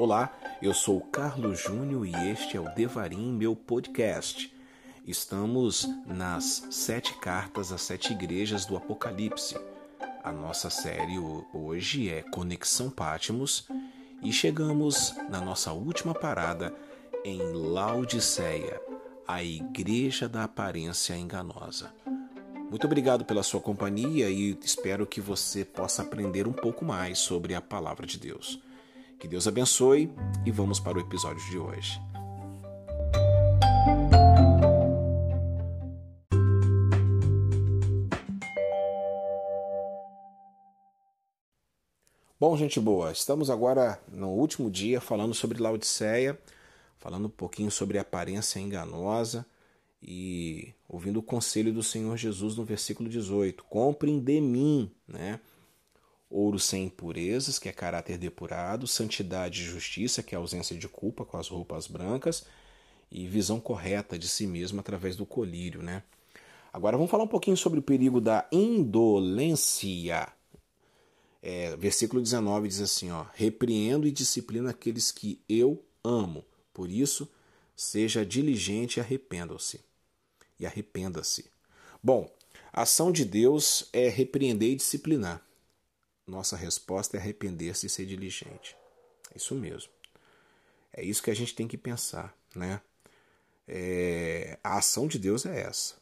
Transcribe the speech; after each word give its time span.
Olá, 0.00 0.34
eu 0.62 0.72
sou 0.72 0.96
o 0.96 1.02
Carlos 1.02 1.60
Júnior 1.60 2.06
e 2.06 2.30
este 2.30 2.56
é 2.56 2.60
o 2.60 2.74
Devarim, 2.74 3.34
meu 3.34 3.54
podcast. 3.54 4.50
Estamos 5.06 5.86
nas 6.06 6.66
sete 6.70 7.12
cartas 7.18 7.70
às 7.70 7.82
sete 7.82 8.14
igrejas 8.14 8.64
do 8.64 8.78
Apocalipse. 8.78 9.60
A 10.24 10.32
nossa 10.32 10.70
série 10.70 11.18
hoje 11.52 12.08
é 12.08 12.22
Conexão 12.22 12.88
Pátimos 12.88 13.68
e 14.22 14.32
chegamos 14.32 15.14
na 15.28 15.38
nossa 15.38 15.70
última 15.70 16.14
parada 16.14 16.74
em 17.22 17.38
Laodiceia, 17.52 18.80
a 19.28 19.44
igreja 19.44 20.26
da 20.26 20.44
aparência 20.44 21.14
enganosa. 21.14 21.92
Muito 22.70 22.86
obrigado 22.86 23.26
pela 23.26 23.42
sua 23.42 23.60
companhia 23.60 24.30
e 24.30 24.58
espero 24.64 25.06
que 25.06 25.20
você 25.20 25.62
possa 25.62 26.00
aprender 26.00 26.48
um 26.48 26.54
pouco 26.54 26.86
mais 26.86 27.18
sobre 27.18 27.54
a 27.54 27.60
palavra 27.60 28.06
de 28.06 28.18
Deus. 28.18 28.62
Que 29.20 29.28
Deus 29.28 29.46
abençoe 29.46 30.10
e 30.46 30.50
vamos 30.50 30.80
para 30.80 30.96
o 30.96 31.00
episódio 31.02 31.44
de 31.50 31.58
hoje. 31.58 32.00
Bom, 42.40 42.56
gente 42.56 42.80
boa, 42.80 43.12
estamos 43.12 43.50
agora 43.50 44.00
no 44.10 44.30
último 44.30 44.70
dia 44.70 45.02
falando 45.02 45.34
sobre 45.34 45.60
Laodiceia, 45.60 46.40
falando 46.96 47.26
um 47.26 47.30
pouquinho 47.30 47.70
sobre 47.70 47.98
aparência 47.98 48.58
enganosa 48.58 49.44
e 50.02 50.72
ouvindo 50.88 51.18
o 51.18 51.22
conselho 51.22 51.74
do 51.74 51.82
Senhor 51.82 52.16
Jesus 52.16 52.56
no 52.56 52.64
versículo 52.64 53.06
18: 53.06 53.64
Comprem 53.64 54.18
de 54.18 54.40
mim, 54.40 54.90
né? 55.06 55.40
Ouro 56.30 56.58
sem 56.58 56.84
impurezas, 56.84 57.58
que 57.58 57.68
é 57.68 57.72
caráter 57.72 58.16
depurado, 58.16 58.86
santidade 58.86 59.60
e 59.60 59.64
justiça, 59.64 60.22
que 60.22 60.34
é 60.34 60.38
ausência 60.38 60.76
de 60.76 60.88
culpa 60.88 61.24
com 61.24 61.36
as 61.36 61.48
roupas 61.48 61.88
brancas, 61.88 62.46
e 63.10 63.26
visão 63.26 63.58
correta 63.58 64.16
de 64.16 64.28
si 64.28 64.46
mesmo 64.46 64.78
através 64.78 65.16
do 65.16 65.26
colírio, 65.26 65.82
né? 65.82 66.04
Agora 66.72 66.96
vamos 66.96 67.10
falar 67.10 67.24
um 67.24 67.28
pouquinho 67.28 67.56
sobre 67.56 67.80
o 67.80 67.82
perigo 67.82 68.20
da 68.20 68.46
indolência. 68.52 70.32
É, 71.42 71.74
versículo 71.76 72.22
19 72.22 72.68
diz 72.68 72.80
assim: 72.80 73.10
ó, 73.10 73.26
repreendo 73.34 74.06
e 74.06 74.12
disciplino 74.12 74.68
aqueles 74.68 75.10
que 75.10 75.42
eu 75.48 75.82
amo. 76.04 76.44
Por 76.72 76.88
isso, 76.88 77.28
seja 77.74 78.24
diligente 78.24 78.98
e 78.98 79.00
arrependa-se. 79.00 79.80
E 80.60 80.66
arrependa-se. 80.66 81.50
Bom, 82.00 82.30
a 82.72 82.82
ação 82.82 83.10
de 83.10 83.24
Deus 83.24 83.88
é 83.92 84.08
repreender 84.08 84.70
e 84.70 84.76
disciplinar. 84.76 85.44
Nossa 86.30 86.56
resposta 86.56 87.16
é 87.16 87.20
arrepender-se 87.20 87.86
e 87.86 87.90
ser 87.90 88.06
diligente. 88.06 88.76
Isso 89.34 89.52
mesmo. 89.52 89.90
É 90.92 91.02
isso 91.02 91.22
que 91.22 91.30
a 91.30 91.34
gente 91.34 91.56
tem 91.56 91.66
que 91.66 91.76
pensar, 91.76 92.32
né? 92.54 92.80
É, 93.66 94.56
a 94.62 94.78
ação 94.78 95.08
de 95.08 95.18
Deus 95.18 95.44
é 95.44 95.62
essa. 95.62 95.96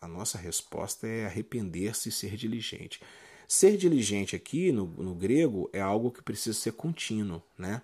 A 0.00 0.06
nossa 0.06 0.38
resposta 0.38 1.08
é 1.08 1.26
arrepender-se 1.26 2.08
e 2.08 2.12
ser 2.12 2.36
diligente. 2.36 3.00
Ser 3.48 3.76
diligente 3.76 4.36
aqui 4.36 4.70
no, 4.70 4.86
no 4.86 5.12
grego 5.12 5.68
é 5.72 5.80
algo 5.80 6.12
que 6.12 6.22
precisa 6.22 6.56
ser 6.56 6.72
contínuo, 6.72 7.42
né? 7.58 7.82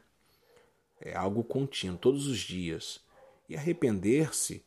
É 1.00 1.16
algo 1.16 1.42
contínuo, 1.42 1.98
todos 1.98 2.28
os 2.28 2.38
dias. 2.38 3.00
E 3.48 3.56
arrepender-se 3.56 4.62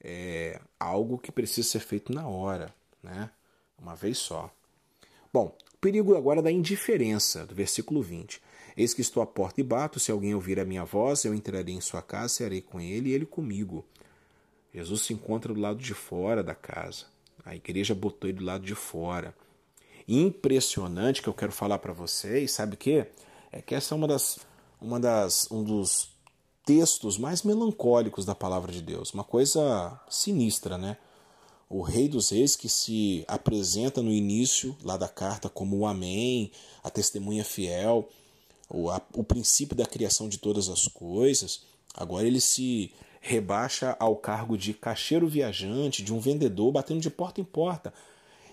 é 0.00 0.58
algo 0.80 1.18
que 1.18 1.30
precisa 1.30 1.68
ser 1.68 1.80
feito 1.80 2.14
na 2.14 2.26
hora, 2.26 2.74
né? 3.02 3.30
Uma 3.78 3.94
vez 3.94 4.16
só. 4.16 4.50
Bom, 5.32 5.56
perigo 5.80 6.14
agora 6.14 6.42
da 6.42 6.52
indiferença, 6.52 7.46
do 7.46 7.54
versículo 7.54 8.02
20. 8.02 8.38
Eis 8.76 8.92
que 8.92 9.00
estou 9.00 9.22
à 9.22 9.26
porta 9.26 9.62
e 9.62 9.64
bato, 9.64 9.98
se 9.98 10.12
alguém 10.12 10.34
ouvir 10.34 10.60
a 10.60 10.64
minha 10.64 10.84
voz, 10.84 11.24
eu 11.24 11.34
entrarei 11.34 11.74
em 11.74 11.80
sua 11.80 12.02
casa, 12.02 12.34
serei 12.34 12.60
com 12.60 12.78
ele 12.78 13.08
e 13.08 13.12
ele 13.14 13.24
comigo. 13.24 13.82
Jesus 14.74 15.02
se 15.02 15.14
encontra 15.14 15.54
do 15.54 15.60
lado 15.60 15.78
de 15.78 15.94
fora 15.94 16.42
da 16.42 16.54
casa. 16.54 17.06
A 17.46 17.56
igreja 17.56 17.94
botou 17.94 18.28
ele 18.28 18.40
do 18.40 18.44
lado 18.44 18.64
de 18.64 18.74
fora. 18.74 19.34
Impressionante 20.06 21.22
que 21.22 21.28
eu 21.28 21.34
quero 21.34 21.52
falar 21.52 21.78
para 21.78 21.94
vocês, 21.94 22.52
sabe 22.52 22.74
o 22.74 22.78
que? 22.78 23.06
É 23.50 23.62
que 23.62 23.74
essa 23.74 23.94
é 23.94 23.96
uma 23.96 24.08
das, 24.08 24.38
uma 24.80 25.00
das, 25.00 25.50
um 25.50 25.64
dos 25.64 26.14
textos 26.62 27.16
mais 27.16 27.42
melancólicos 27.42 28.26
da 28.26 28.34
palavra 28.34 28.70
de 28.70 28.82
Deus. 28.82 29.14
Uma 29.14 29.24
coisa 29.24 29.98
sinistra, 30.10 30.76
né? 30.76 30.98
O 31.72 31.80
Rei 31.80 32.06
dos 32.06 32.28
Reis 32.28 32.54
que 32.54 32.68
se 32.68 33.24
apresenta 33.26 34.02
no 34.02 34.12
início 34.12 34.76
lá 34.84 34.98
da 34.98 35.08
carta 35.08 35.48
como 35.48 35.78
o 35.78 35.86
Amém, 35.86 36.52
a 36.84 36.90
testemunha 36.90 37.42
fiel, 37.42 38.06
o, 38.68 38.90
a, 38.90 39.00
o 39.14 39.24
princípio 39.24 39.74
da 39.74 39.86
criação 39.86 40.28
de 40.28 40.36
todas 40.36 40.68
as 40.68 40.86
coisas. 40.86 41.62
Agora 41.94 42.26
ele 42.26 42.42
se 42.42 42.92
rebaixa 43.22 43.96
ao 43.98 44.16
cargo 44.16 44.58
de 44.58 44.74
caixeiro 44.74 45.26
viajante, 45.26 46.02
de 46.02 46.12
um 46.12 46.20
vendedor 46.20 46.70
batendo 46.70 47.00
de 47.00 47.08
porta 47.08 47.40
em 47.40 47.44
porta. 47.44 47.94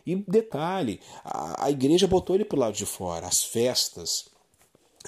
E 0.06 0.16
detalhe, 0.16 1.02
a, 1.24 1.66
a 1.66 1.72
igreja 1.72 2.08
botou 2.08 2.36
ele 2.38 2.46
para 2.46 2.56
o 2.56 2.60
lado 2.60 2.76
de 2.76 2.86
fora, 2.86 3.28
as 3.28 3.44
festas, 3.44 4.28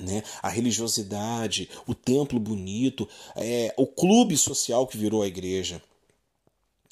né, 0.01 0.22
a 0.41 0.49
religiosidade, 0.49 1.69
o 1.88 1.95
templo 1.95 2.39
bonito, 2.39 3.07
é, 3.38 3.73
o 3.78 3.88
clube 3.88 4.35
social 4.35 4.85
que 4.85 4.97
virou 4.97 5.22
a 5.22 5.28
igreja. 5.28 5.81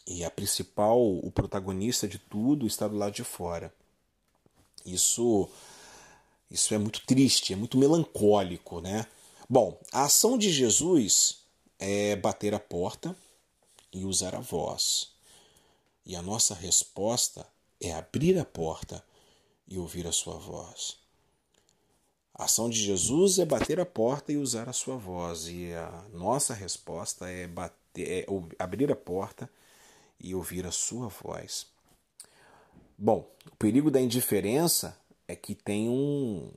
E 0.09 0.25
a 0.25 0.31
principal, 0.31 1.00
o 1.00 1.30
protagonista 1.30 2.08
de 2.08 2.18
tudo 2.18 2.66
está 2.66 2.88
do 2.88 2.97
lado 2.97 3.14
de 3.14 3.24
fora. 3.24 3.72
Isso 4.84 5.47
isso 6.50 6.74
é 6.74 6.80
muito 6.80 7.06
triste, 7.06 7.53
é 7.53 7.56
muito 7.56 7.78
melancólico, 7.78 8.81
né? 8.81 9.06
Bom, 9.48 9.80
a 9.92 10.06
ação 10.06 10.36
de 10.36 10.52
Jesus 10.52 11.44
é 11.78 12.16
bater 12.16 12.56
a 12.56 12.59
porta 12.59 13.16
e 13.94 14.03
usar 14.03 14.34
a 14.34 14.40
voz. 14.40 15.12
E 16.03 16.16
a 16.16 16.24
nossa 16.24 16.56
resposta 16.56 17.46
é 17.80 17.94
abrir 17.94 18.40
a 18.40 18.46
porta 18.46 19.03
e 19.68 19.78
ouvir 19.78 20.08
a 20.08 20.12
sua 20.12 20.40
voz. 20.40 20.98
A 22.34 22.46
ação 22.46 22.68
de 22.68 22.81
Jesus 22.84 23.38
é 23.38 23.46
bater 23.46 23.80
a 23.80 23.86
porta 23.86 24.31
e 24.31 24.38
usar 24.38 24.68
a 24.68 24.74
sua 24.74 24.98
voz. 24.98 25.46
E 25.48 25.72
a 25.72 26.03
nossa 26.12 26.56
resposta 26.56 27.30
é, 27.30 27.46
bater, 27.46 28.24
é 28.24 28.25
abrir 28.58 28.92
a 28.92 28.96
porta 28.96 29.48
e 30.19 30.35
ouvir 30.35 30.66
a 30.66 30.72
sua 30.72 31.07
voz. 31.07 31.68
Bom, 32.97 33.30
o 33.52 33.56
perigo 33.56 33.90
da 33.90 34.02
indiferença 34.02 35.00
é 35.28 35.35
que 35.35 35.56
tem 35.56 35.88
um 35.88 36.52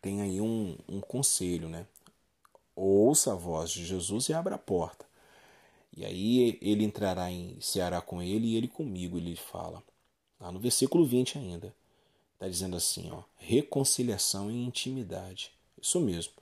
tem 0.00 0.20
aí 0.20 0.40
um, 0.40 0.76
um 0.88 1.00
conselho, 1.00 1.68
né? 1.68 1.86
Ouça 2.76 3.32
a 3.32 3.36
voz 3.36 3.70
de 3.70 3.84
Jesus 3.84 4.28
e 4.28 4.34
abra 4.34 4.56
a 4.56 4.58
porta. 4.58 5.06
E 5.96 6.04
aí 6.04 6.58
ele 6.60 6.84
entrará 6.84 7.30
em 7.30 7.58
ceará 7.60 8.00
com 8.00 8.20
ele 8.20 8.48
e 8.48 8.56
ele 8.56 8.68
comigo, 8.68 9.16
ele 9.16 9.36
fala. 9.36 9.82
Lá 10.40 10.50
no 10.50 10.58
versículo 10.58 11.06
20 11.06 11.38
ainda. 11.38 11.74
Está 12.34 12.48
dizendo 12.48 12.76
assim, 12.76 13.10
ó, 13.10 13.22
reconciliação 13.36 14.50
e 14.50 14.62
intimidade. 14.62 15.52
Isso 15.80 16.00
mesmo. 16.00 16.32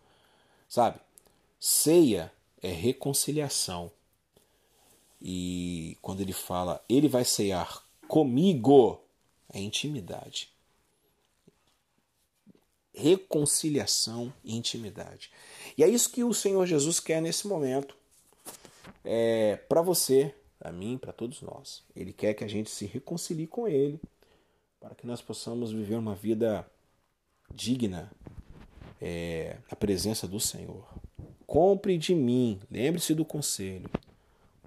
Sabe? 0.69 0.99
Ceia 1.61 2.33
é 2.63 2.71
reconciliação. 2.71 3.93
E 5.25 5.97
quando 6.03 6.21
ele 6.21 6.33
fala, 6.33 6.85
ele 6.89 7.07
vai 7.07 7.25
ceiar 7.25 7.87
comigo, 8.09 9.01
é 9.53 9.61
intimidade. 9.61 10.51
Reconciliação 12.93 14.33
e 14.45 14.57
intimidade. 14.57 15.31
E 15.79 15.85
é 15.85 15.89
isso 15.89 16.11
que 16.11 16.25
o 16.25 16.35
Senhor 16.35 16.67
Jesus 16.67 16.99
quer 16.99 17.23
nesse 17.23 17.47
momento. 17.47 17.97
É, 19.05 19.57
para 19.69 19.81
você, 19.81 20.35
para 20.59 20.73
mim, 20.73 20.99
para 20.99 21.13
todos 21.13 21.41
nós. 21.41 21.85
Ele 21.95 22.13
quer 22.13 22.35
que 22.35 22.43
a 22.43 22.49
gente 22.49 22.69
se 22.69 22.85
reconcilie 22.85 23.47
com 23.47 23.69
Ele, 23.69 24.01
para 24.81 24.95
que 24.97 25.07
nós 25.07 25.23
possamos 25.23 25.71
viver 25.71 25.97
uma 25.97 26.17
vida 26.17 26.69
digna 27.55 28.11
é, 29.01 29.57
na 29.71 29.77
presença 29.77 30.27
do 30.27 30.41
Senhor. 30.41 30.85
Compre 31.47 31.97
de 31.97 32.13
mim, 32.13 32.61
lembre-se 32.69 33.15
do 33.15 33.25
conselho. 33.25 33.89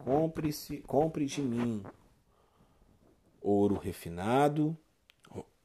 Compre, 0.06 0.54
-se, 0.54 0.78
compre 0.82 1.26
de 1.26 1.42
mim 1.42 1.84
ouro 3.42 3.76
refinado, 3.76 4.78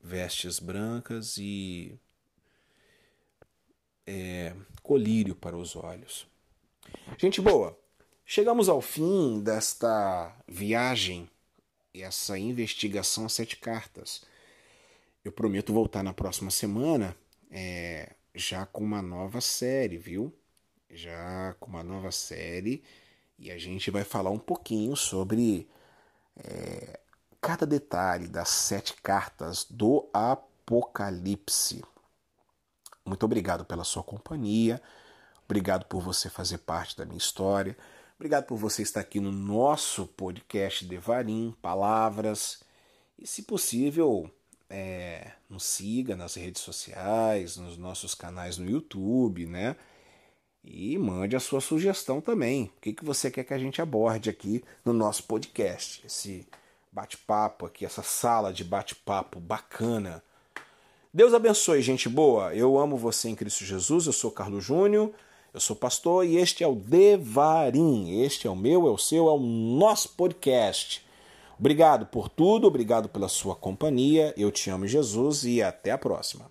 vestes 0.02 0.58
brancas 0.58 1.36
e 1.36 2.00
é, 4.06 4.56
colírio 4.82 5.36
para 5.36 5.58
os 5.58 5.76
olhos. 5.76 6.26
Gente 7.18 7.38
boa, 7.42 7.78
chegamos 8.24 8.70
ao 8.70 8.80
fim 8.80 9.42
desta 9.42 10.34
viagem, 10.48 11.28
essa 11.92 12.38
investigação 12.38 13.26
a 13.26 13.28
sete 13.28 13.58
cartas. 13.58 14.24
Eu 15.22 15.32
prometo 15.32 15.70
voltar 15.70 16.02
na 16.02 16.14
próxima 16.14 16.50
semana 16.50 17.14
é, 17.50 18.14
já 18.34 18.64
com 18.64 18.82
uma 18.82 19.02
nova 19.02 19.42
série, 19.42 19.98
viu? 19.98 20.34
Já 20.88 21.54
com 21.60 21.68
uma 21.72 21.84
nova 21.84 22.10
série 22.10 22.82
e 23.40 23.50
a 23.50 23.56
gente 23.56 23.90
vai 23.90 24.04
falar 24.04 24.30
um 24.30 24.38
pouquinho 24.38 24.94
sobre 24.94 25.66
é, 26.36 27.00
cada 27.40 27.66
detalhe 27.66 28.28
das 28.28 28.50
sete 28.50 28.94
cartas 29.02 29.66
do 29.68 30.08
Apocalipse. 30.12 31.82
Muito 33.04 33.24
obrigado 33.24 33.64
pela 33.64 33.82
sua 33.82 34.02
companhia. 34.02 34.80
Obrigado 35.46 35.86
por 35.86 36.02
você 36.02 36.28
fazer 36.28 36.58
parte 36.58 36.96
da 36.96 37.06
minha 37.06 37.16
história. 37.16 37.76
Obrigado 38.16 38.44
por 38.44 38.58
você 38.58 38.82
estar 38.82 39.00
aqui 39.00 39.18
no 39.18 39.32
nosso 39.32 40.06
podcast 40.06 40.84
Devarim, 40.84 41.56
Palavras. 41.62 42.62
E, 43.18 43.26
se 43.26 43.42
possível, 43.42 44.30
é, 44.68 45.32
nos 45.48 45.64
siga 45.64 46.14
nas 46.14 46.34
redes 46.34 46.60
sociais, 46.60 47.56
nos 47.56 47.78
nossos 47.78 48.14
canais 48.14 48.58
no 48.58 48.68
YouTube, 48.68 49.46
né? 49.46 49.76
E 50.62 50.98
mande 50.98 51.34
a 51.34 51.40
sua 51.40 51.60
sugestão 51.60 52.20
também. 52.20 52.64
O 52.64 52.80
que, 52.80 52.92
que 52.92 53.04
você 53.04 53.30
quer 53.30 53.44
que 53.44 53.54
a 53.54 53.58
gente 53.58 53.80
aborde 53.80 54.28
aqui 54.28 54.62
no 54.84 54.92
nosso 54.92 55.22
podcast? 55.24 56.02
Esse 56.04 56.46
bate-papo 56.92 57.66
aqui, 57.66 57.84
essa 57.84 58.02
sala 58.02 58.52
de 58.52 58.62
bate-papo 58.62 59.40
bacana. 59.40 60.22
Deus 61.12 61.32
abençoe, 61.32 61.82
gente 61.82 62.08
boa. 62.08 62.54
Eu 62.54 62.78
amo 62.78 62.96
você 62.96 63.28
em 63.28 63.34
Cristo 63.34 63.64
Jesus. 63.64 64.06
Eu 64.06 64.12
sou 64.12 64.30
Carlos 64.30 64.64
Júnior. 64.64 65.10
Eu 65.52 65.60
sou 65.60 65.74
pastor 65.74 66.24
e 66.24 66.36
este 66.36 66.62
é 66.62 66.68
o 66.68 66.74
Devarim. 66.74 68.22
Este 68.22 68.46
é 68.46 68.50
o 68.50 68.54
meu, 68.54 68.86
é 68.86 68.90
o 68.90 68.98
seu, 68.98 69.28
é 69.28 69.32
o 69.32 69.40
nosso 69.40 70.10
podcast. 70.10 71.04
Obrigado 71.58 72.06
por 72.06 72.28
tudo, 72.28 72.66
obrigado 72.66 73.08
pela 73.08 73.28
sua 73.28 73.56
companhia. 73.56 74.32
Eu 74.36 74.50
te 74.50 74.70
amo, 74.70 74.86
Jesus, 74.86 75.44
e 75.44 75.62
até 75.62 75.90
a 75.90 75.98
próxima. 75.98 76.50